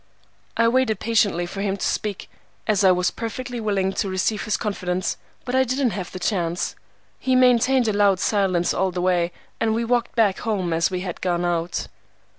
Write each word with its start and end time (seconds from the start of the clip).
I 0.57 0.67
waited 0.67 0.99
patiently 0.99 1.45
for 1.45 1.61
him 1.61 1.77
to 1.77 1.85
speak, 1.87 2.27
as 2.65 2.83
I 2.83 2.91
was 2.91 3.11
perfectly 3.11 3.59
willing 3.59 3.93
to 3.93 4.09
receive 4.09 4.45
his 4.45 4.57
confidence, 4.57 5.15
but 5.45 5.53
I 5.53 5.63
didn't 5.63 5.91
have 5.91 6.11
the 6.11 6.17
chance. 6.17 6.75
He 7.19 7.35
maintained 7.35 7.87
a 7.87 7.93
loud 7.93 8.19
silence 8.19 8.73
all 8.73 8.89
the 8.89 8.99
way, 8.99 9.31
and 9.59 9.75
we 9.75 9.85
walked 9.85 10.15
back 10.15 10.39
home 10.39 10.73
as 10.73 10.89
we 10.89 11.01
had 11.01 11.21
gone 11.21 11.45
out. 11.45 11.85